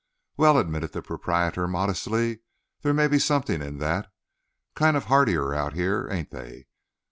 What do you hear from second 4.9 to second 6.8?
of heartier out here, ain't they?